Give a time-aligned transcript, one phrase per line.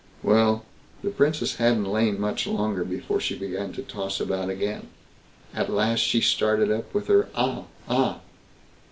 [0.23, 0.65] Well,
[1.03, 4.87] the Princess hadn't lain much longer before she began to toss about again.
[5.53, 7.65] At last she started up with her "Ah!
[7.87, 8.19] ah!"